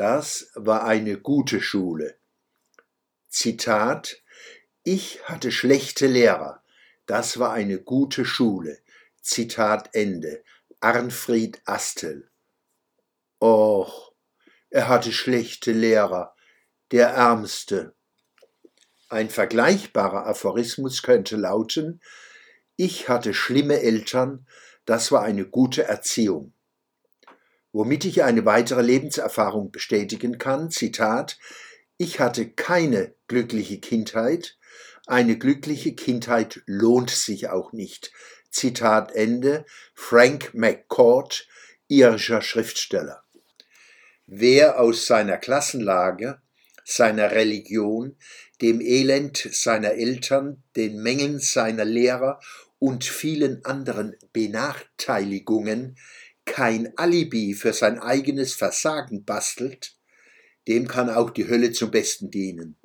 Das 0.00 0.50
war 0.54 0.84
eine 0.84 1.18
gute 1.18 1.60
Schule. 1.60 2.16
Zitat 3.28 4.22
Ich 4.82 5.22
hatte 5.24 5.52
schlechte 5.52 6.06
Lehrer. 6.06 6.62
Das 7.04 7.38
war 7.38 7.52
eine 7.52 7.78
gute 7.78 8.24
Schule. 8.24 8.78
Zitat 9.20 9.90
Ende. 9.92 10.42
Arnfried 10.80 11.60
Astel. 11.66 12.30
Och, 13.42 14.14
er 14.70 14.88
hatte 14.88 15.12
schlechte 15.12 15.72
Lehrer, 15.72 16.34
der 16.92 17.08
Ärmste. 17.08 17.94
Ein 19.10 19.28
vergleichbarer 19.28 20.26
Aphorismus 20.26 21.02
könnte 21.02 21.36
lauten, 21.36 22.00
ich 22.76 23.10
hatte 23.10 23.34
schlimme 23.34 23.82
Eltern, 23.82 24.46
das 24.86 25.12
war 25.12 25.20
eine 25.20 25.44
gute 25.44 25.82
Erziehung. 25.82 26.54
Womit 27.72 28.04
ich 28.04 28.24
eine 28.24 28.44
weitere 28.44 28.82
Lebenserfahrung 28.82 29.70
bestätigen 29.70 30.38
kann, 30.38 30.70
Zitat, 30.70 31.38
ich 31.96 32.18
hatte 32.18 32.50
keine 32.50 33.14
glückliche 33.28 33.78
Kindheit, 33.78 34.58
eine 35.06 35.36
glückliche 35.38 35.94
Kindheit 35.94 36.62
lohnt 36.66 37.10
sich 37.10 37.48
auch 37.48 37.72
nicht. 37.72 38.12
Zitat 38.50 39.12
Ende, 39.12 39.64
Frank 39.94 40.54
McCourt, 40.54 41.48
irischer 41.88 42.42
Schriftsteller. 42.42 43.22
Wer 44.26 44.80
aus 44.80 45.06
seiner 45.06 45.36
Klassenlage, 45.36 46.40
seiner 46.84 47.32
Religion, 47.32 48.16
dem 48.60 48.80
Elend 48.80 49.36
seiner 49.36 49.92
Eltern, 49.92 50.62
den 50.76 51.02
Mängeln 51.02 51.38
seiner 51.38 51.84
Lehrer 51.84 52.40
und 52.78 53.04
vielen 53.04 53.64
anderen 53.64 54.16
Benachteiligungen 54.32 55.96
kein 56.44 56.96
Alibi 56.96 57.54
für 57.54 57.72
sein 57.72 57.98
eigenes 57.98 58.54
Versagen 58.54 59.24
bastelt, 59.24 59.96
dem 60.68 60.88
kann 60.88 61.10
auch 61.10 61.30
die 61.30 61.48
Hölle 61.48 61.72
zum 61.72 61.90
Besten 61.90 62.30
dienen. 62.30 62.76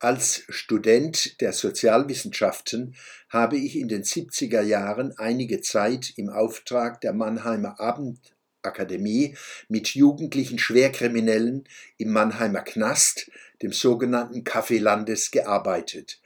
Als 0.00 0.44
Student 0.48 1.40
der 1.40 1.52
Sozialwissenschaften 1.52 2.94
habe 3.28 3.56
ich 3.56 3.74
in 3.76 3.88
den 3.88 4.04
70er 4.04 4.62
Jahren 4.62 5.12
einige 5.18 5.60
Zeit 5.60 6.12
im 6.16 6.28
Auftrag 6.28 7.00
der 7.00 7.12
Mannheimer 7.12 7.80
Abendakademie 7.80 9.36
mit 9.68 9.88
jugendlichen 9.88 10.60
Schwerkriminellen 10.60 11.64
im 11.96 12.12
Mannheimer 12.12 12.62
Knast 12.62 13.28
dem 13.62 13.72
sogenannten 13.72 14.44
Café 14.44 14.80
Landes, 14.80 15.32
gearbeitet. 15.32 16.20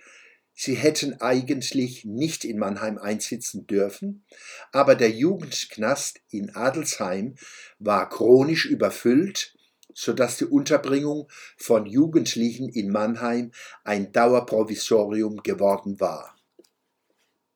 Sie 0.55 0.75
hätten 0.75 1.21
eigentlich 1.21 2.05
nicht 2.05 2.45
in 2.45 2.59
Mannheim 2.59 2.99
einsitzen 2.99 3.67
dürfen, 3.67 4.25
aber 4.71 4.95
der 4.95 5.11
Jugendknast 5.11 6.21
in 6.31 6.55
Adelsheim 6.55 7.37
war 7.79 8.09
chronisch 8.09 8.67
überfüllt, 8.67 9.57
so 9.95 10.13
dass 10.13 10.39
die 10.39 10.45
Unterbringung 10.45 11.29
von 11.57 11.87
Jugendlichen 11.87 12.69
in 12.69 12.91
Mannheim 12.91 13.53
ein 13.85 14.13
Dauerprovisorium 14.13 15.43
geworden 15.43 16.01
war. 16.01 16.37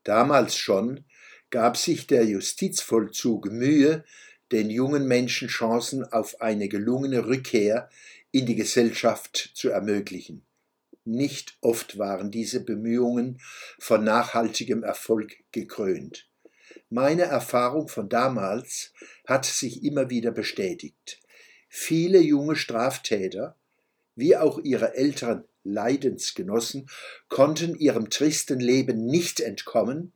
Damals 0.05 0.57
schon 0.57 1.05
gab 1.51 1.77
sich 1.77 2.07
der 2.07 2.25
Justizvollzug 2.25 3.51
Mühe, 3.51 4.05
den 4.53 4.71
jungen 4.71 5.07
Menschen 5.07 5.49
Chancen 5.49 6.05
auf 6.05 6.41
eine 6.41 6.69
gelungene 6.69 7.27
Rückkehr 7.27 7.91
in 8.31 8.47
die 8.47 8.55
Gesellschaft 8.55 9.51
zu 9.55 9.71
ermöglichen. 9.71 10.47
Nicht 11.07 11.57
oft 11.61 11.99
waren 11.99 12.33
diese 12.33 12.65
Bemühungen 12.65 13.41
von 13.79 14.03
nachhaltigem 14.03 14.83
Erfolg 14.83 15.37
gekrönt. 15.53 16.29
Meine 16.91 17.23
Erfahrung 17.23 17.87
von 17.87 18.09
damals 18.09 18.93
hat 19.25 19.45
sich 19.45 19.85
immer 19.85 20.11
wieder 20.11 20.33
bestätigt. 20.33 21.21
Viele 21.69 22.19
junge 22.19 22.57
Straftäter, 22.57 23.55
wie 24.17 24.37
auch 24.37 24.59
ihre 24.59 24.97
älteren 24.97 25.45
Leidensgenossen, 25.63 26.89
konnten 27.29 27.77
ihrem 27.77 28.11
tristen 28.11 28.59
Leben 28.59 29.07
nicht 29.07 29.39
entkommen, 29.39 30.13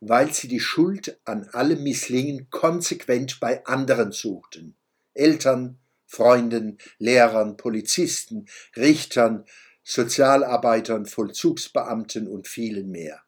weil 0.00 0.34
sie 0.34 0.48
die 0.48 0.60
Schuld 0.60 1.18
an 1.24 1.48
allem 1.48 1.82
Misslingen 1.82 2.50
konsequent 2.50 3.40
bei 3.40 3.64
anderen 3.64 4.12
suchten. 4.12 4.76
Eltern, 5.14 5.78
Freunden, 6.04 6.76
Lehrern, 6.98 7.56
Polizisten, 7.56 8.46
Richtern, 8.76 9.46
Sozialarbeitern, 9.88 11.06
Vollzugsbeamten 11.06 12.26
und 12.26 12.48
vielen 12.48 12.90
mehr. 12.90 13.22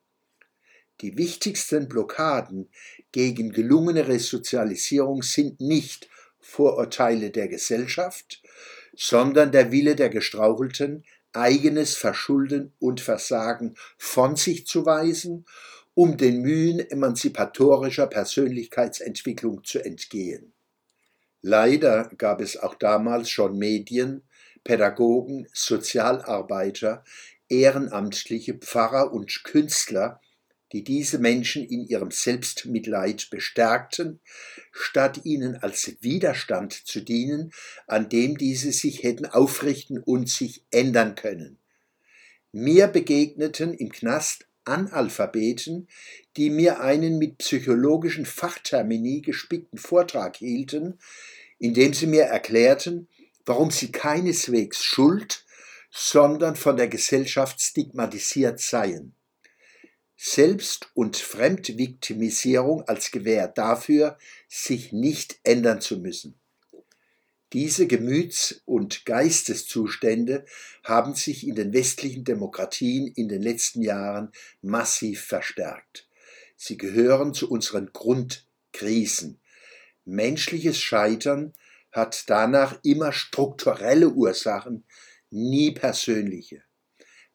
Die 1.00 1.16
wichtigsten 1.16 1.88
Blockaden 1.88 2.68
gegen 3.12 3.52
gelungene 3.52 4.08
Resozialisierung 4.08 5.22
sind 5.22 5.60
nicht 5.60 6.08
Vorurteile 6.40 7.30
der 7.30 7.46
Gesellschaft, 7.46 8.42
sondern 8.92 9.52
der 9.52 9.70
Wille 9.70 9.94
der 9.94 10.08
Gestrauchelten, 10.08 11.04
eigenes 11.32 11.94
Verschulden 11.94 12.72
und 12.80 13.00
Versagen 13.00 13.76
von 13.96 14.34
sich 14.34 14.66
zu 14.66 14.84
weisen, 14.84 15.46
um 15.94 16.16
den 16.16 16.42
Mühen 16.42 16.80
emanzipatorischer 16.80 18.08
Persönlichkeitsentwicklung 18.08 19.62
zu 19.62 19.78
entgehen. 19.78 20.52
Leider 21.40 22.10
gab 22.18 22.40
es 22.40 22.56
auch 22.56 22.74
damals 22.74 23.30
schon 23.30 23.58
Medien, 23.58 24.27
Pädagogen, 24.64 25.46
Sozialarbeiter, 25.52 27.04
ehrenamtliche 27.48 28.54
Pfarrer 28.54 29.12
und 29.12 29.44
Künstler, 29.44 30.20
die 30.72 30.84
diese 30.84 31.18
Menschen 31.18 31.64
in 31.64 31.86
ihrem 31.86 32.10
Selbstmitleid 32.10 33.28
bestärkten, 33.30 34.20
statt 34.70 35.24
ihnen 35.24 35.56
als 35.56 35.96
Widerstand 36.00 36.72
zu 36.72 37.00
dienen, 37.00 37.52
an 37.86 38.08
dem 38.08 38.36
diese 38.36 38.72
sich 38.72 39.02
hätten 39.02 39.26
aufrichten 39.26 39.98
und 39.98 40.28
sich 40.28 40.64
ändern 40.70 41.14
können. 41.14 41.58
Mir 42.52 42.86
begegneten 42.86 43.74
im 43.74 43.90
Knast 43.90 44.46
Analphabeten, 44.64 45.88
die 46.36 46.50
mir 46.50 46.80
einen 46.80 47.18
mit 47.18 47.38
psychologischen 47.38 48.26
Fachtermini 48.26 49.22
gespickten 49.22 49.78
Vortrag 49.78 50.36
hielten, 50.36 50.98
in 51.58 51.74
dem 51.74 51.94
sie 51.94 52.06
mir 52.06 52.24
erklärten, 52.24 53.08
warum 53.48 53.70
sie 53.70 53.90
keineswegs 53.90 54.84
schuld, 54.84 55.46
sondern 55.90 56.54
von 56.54 56.76
der 56.76 56.86
Gesellschaft 56.88 57.62
stigmatisiert 57.62 58.60
seien. 58.60 59.14
Selbst- 60.16 60.90
und 60.92 61.16
Fremdviktimisierung 61.16 62.82
als 62.82 63.10
Gewähr 63.10 63.48
dafür, 63.48 64.18
sich 64.48 64.92
nicht 64.92 65.38
ändern 65.44 65.80
zu 65.80 65.96
müssen. 65.96 66.38
Diese 67.54 67.86
Gemüts- 67.86 68.60
und 68.66 69.06
Geisteszustände 69.06 70.44
haben 70.84 71.14
sich 71.14 71.46
in 71.46 71.54
den 71.54 71.72
westlichen 71.72 72.24
Demokratien 72.24 73.06
in 73.06 73.30
den 73.30 73.40
letzten 73.40 73.80
Jahren 73.80 74.30
massiv 74.60 75.24
verstärkt. 75.24 76.06
Sie 76.56 76.76
gehören 76.76 77.32
zu 77.32 77.50
unseren 77.50 77.94
Grundkrisen. 77.94 79.40
Menschliches 80.04 80.78
Scheitern 80.78 81.54
hat 81.92 82.24
danach 82.28 82.78
immer 82.82 83.12
strukturelle 83.12 84.10
Ursachen, 84.10 84.84
nie 85.30 85.72
persönliche. 85.72 86.62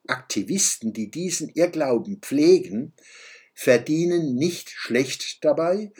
Aktivisten, 0.07 0.93
die 0.93 1.09
diesen 1.09 1.49
Irrglauben 1.49 2.19
pflegen, 2.21 2.93
verdienen 3.53 4.35
nicht 4.35 4.69
schlecht 4.69 5.43
dabei 5.43 5.91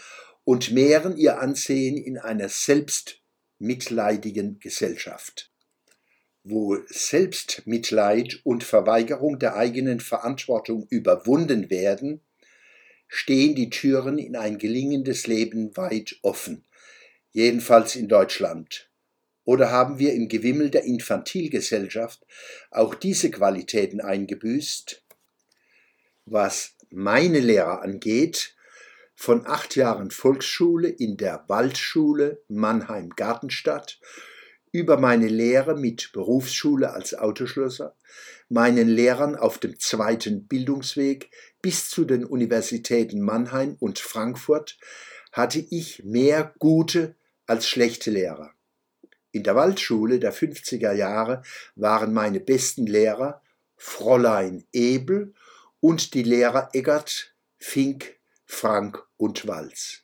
und 0.44 0.72
mehren 0.72 1.16
ihr 1.18 1.40
Ansehen 1.40 1.98
in 1.98 2.18
einer 2.18 2.50
selbst 2.50 3.22
mitleidigen 3.60 4.60
Gesellschaft. 4.60 5.52
Wo 6.44 6.78
Selbstmitleid 6.88 8.42
und 8.44 8.66
Verweigerung 8.66 9.40
der 9.40 9.56
eigenen 9.56 10.02
Verantwortung 10.02 10.86
überwunden 10.90 11.70
werden, 11.70 12.20
stehen 13.08 13.56
die 13.56 13.70
Türen 13.70 14.18
in 14.18 14.36
ein 14.36 14.58
gelingendes 14.58 15.28
Leben 15.28 15.78
weit 15.78 16.18
offen, 16.24 16.66
jedenfalls 17.34 17.96
in 17.96 18.08
Deutschland. 18.08 18.90
Oder 19.44 19.72
haben 19.72 20.00
wir 20.00 20.14
im 20.14 20.30
Gewimmel 20.30 20.70
der 20.70 20.86
Infantilgesellschaft 20.86 22.26
auch 22.72 22.96
diese 22.96 23.30
Qualitäten 23.30 24.00
eingebüßt? 24.00 25.04
Was 26.26 26.76
meine 26.90 27.40
Lehrer 27.40 27.82
angeht, 27.82 28.56
von 29.16 29.46
acht 29.46 29.76
Jahren 29.76 30.12
Volksschule 30.12 30.88
in 30.88 31.18
der 31.18 31.44
Waldschule 31.48 32.42
Mannheim-Gartenstadt 32.48 34.00
über 34.72 34.98
meine 34.98 35.28
Lehre 35.28 35.78
mit 35.78 36.12
Berufsschule 36.14 36.94
als 36.94 37.14
Autoschlosser, 37.14 37.96
meinen 38.50 38.88
Lehrern 38.88 39.36
auf 39.36 39.60
dem 39.60 39.80
zweiten 39.80 40.48
Bildungsweg 40.48 41.30
bis 41.62 41.90
zu 41.90 42.06
den 42.06 42.26
Universitäten 42.26 43.22
Mannheim 43.22 43.76
und 43.80 44.00
Frankfurt 44.00 44.78
hatte 45.32 45.60
ich 45.60 46.04
mehr 46.04 46.54
gute 46.60 47.16
als 47.46 47.68
schlechte 47.68 48.12
Lehrer. 48.12 48.54
In 49.32 49.44
der 49.44 49.56
Waldschule 49.56 50.20
der 50.20 50.34
50er 50.34 50.94
Jahre 50.94 51.44
waren 51.76 52.14
meine 52.14 52.40
besten 52.40 52.86
Lehrer 52.86 53.42
Fräulein 53.76 54.66
Ebel 54.72 55.34
und 55.80 56.14
die 56.14 56.24
Lehrer 56.24 56.70
Eggert, 56.74 57.36
Fink, 57.58 58.20
Frank 58.46 59.04
und 59.18 59.48
Walz. 59.48 60.04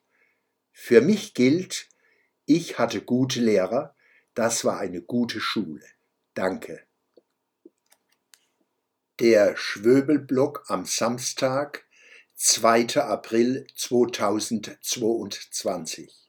Für 0.71 1.01
mich 1.01 1.33
gilt, 1.33 1.87
ich 2.45 2.79
hatte 2.79 3.01
gute 3.01 3.39
Lehrer, 3.39 3.95
Das 4.33 4.65
war 4.65 4.79
eine 4.79 5.01
gute 5.01 5.41
Schule. 5.41 5.85
Danke. 6.33 6.85
Der 9.19 9.55
Schwöbelblock 9.57 10.65
am 10.67 10.85
Samstag, 10.85 11.85
2. 12.35 13.01
April 13.01 13.67
2022. 13.75 16.28